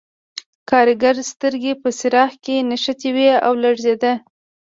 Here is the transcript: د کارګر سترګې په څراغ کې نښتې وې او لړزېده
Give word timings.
د 0.03 0.03
کارګر 0.69 1.15
سترګې 1.31 1.73
په 1.81 1.89
څراغ 1.99 2.31
کې 2.43 2.55
نښتې 2.69 3.09
وې 3.15 3.29
او 3.45 3.53
لړزېده 3.61 4.13